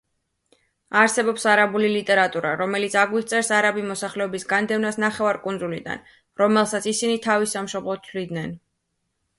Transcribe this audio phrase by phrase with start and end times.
[1.01, 6.03] არსებობს არაბული ლიტერატურა რომელიც აგვიწერს არაბი მოსახლეობის განდევნას ნახევარკუნძულიდან,
[6.45, 8.61] რომელსაც ისინი თავის სამშობლოდ თვლიდნენ.